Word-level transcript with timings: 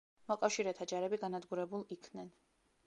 მოკავშირეთა 0.31 0.87
ჯარები 0.93 1.21
განადგურებულ 1.25 1.87
იქნენ. 1.99 2.35